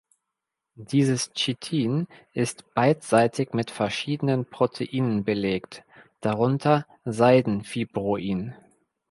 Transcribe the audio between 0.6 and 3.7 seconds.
Dieses Chitin ist beidseitig mit